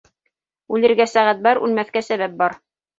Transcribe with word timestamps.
Үлергә 0.77 1.07
сәғәт 1.13 1.45
бар, 1.51 1.63
үлмәҫкә 1.69 2.07
сәбәп 2.11 2.39
бар. 2.45 2.63